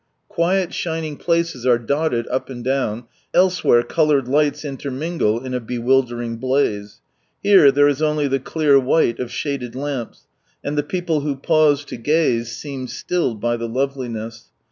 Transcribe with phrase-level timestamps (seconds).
[0.29, 0.73] Quiet ^^^^^^1".
[0.73, 3.03] shining places are dotted up and down,
[3.35, 7.01] elsewhere coloured lights ^^^^^^r j I intermingle in a bewildering blaze.
[7.43, 10.21] Here, there is only the clear white of shaded lamps;
[10.63, 14.45] and the people who pause to gaze seem stilled by the loveliness.